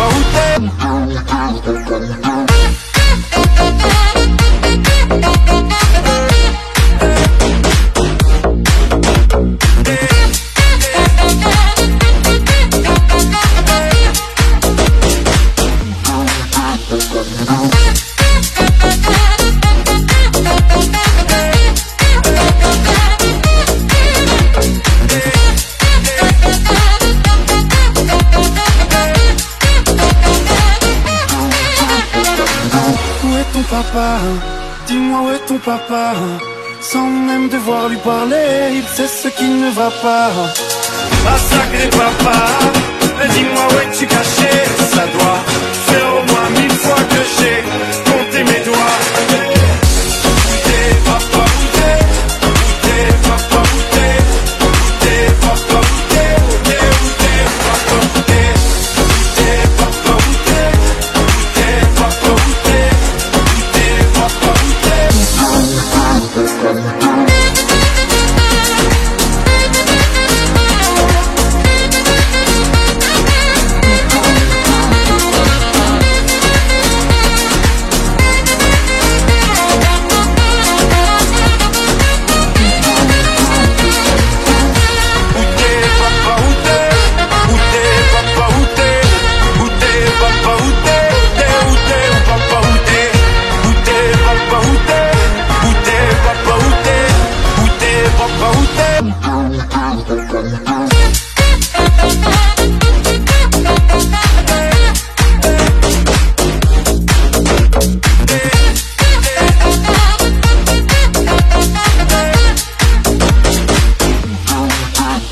[0.00, 0.40] Baute
[33.70, 34.18] papa
[34.86, 36.12] Dis-moi où est ton papa
[36.80, 40.30] Sans même devoir lui parler, il sait ce qui ne va pas.
[41.28, 42.38] Ah sacré papa,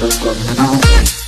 [0.00, 1.27] Thank you.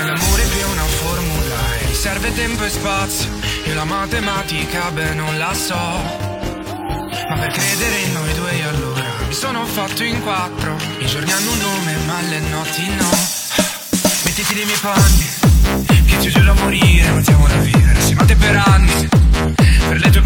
[0.00, 3.28] Se l'amore più una formula e mi serve tempo e spazio,
[3.66, 5.76] io la matematica beh non la so.
[5.76, 10.74] Ma per credere in noi due allora mi sono fatto in quattro.
[11.00, 13.10] I giorni hanno un nome ma le notti no.
[14.24, 18.36] Mettiti nei miei panni, che ti giuro a morire, non siamo da vivere, si mate
[18.36, 19.08] per anni.
[19.86, 20.19] Per le tue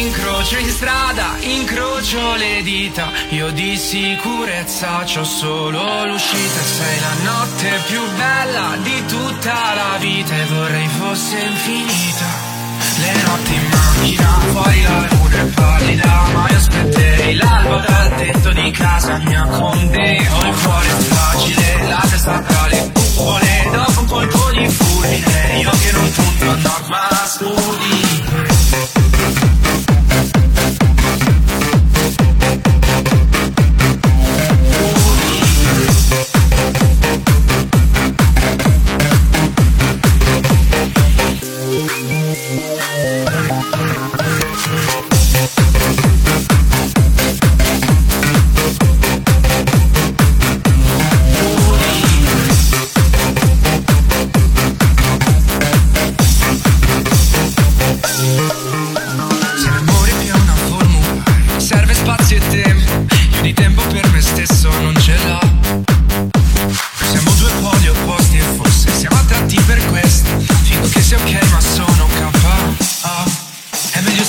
[0.00, 3.10] incrocio in strada, incrocio le dita.
[3.30, 6.62] Io di sicurezza c'ho solo l'uscita.
[6.62, 12.50] Sei la notte più bella di tutta la vita e vorrei fosse infinita.
[12.98, 18.52] Le notti in macchina, fuori la luna è pallida, ma io aspetterei l'alba dal tetto
[18.52, 20.28] di casa mia con te.
[20.30, 21.11] Ho il cuore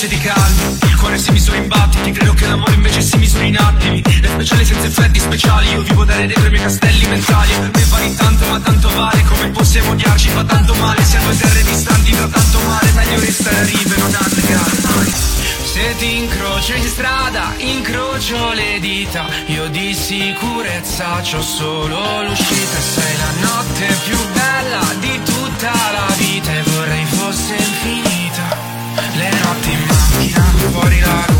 [0.03, 2.11] Se ti calmi, il cuore si misura in battiti.
[2.11, 4.01] Credo che l'amore invece si misuri in attimi.
[4.01, 5.69] È speciale senza effetti speciali.
[5.69, 7.53] Io vivo dare dentro i miei castelli mentali.
[7.53, 9.23] Per me vali tanto, ma tanto vale.
[9.23, 10.27] Come possiamo odiarci?
[10.27, 11.05] Fa tanto male.
[11.05, 12.91] Siamo terre distanti, fa tanto male.
[12.91, 15.13] Meglio restare a rive, non mai.
[15.71, 19.25] Se ti incrocio in strada, incrocio le dita.
[19.45, 22.77] Io di sicurezza c'ho solo l'uscita.
[22.93, 28.73] Sei la notte più bella di tutta la vita e vorrei fosse infinita.
[29.15, 31.32] Le notti mi innamorerò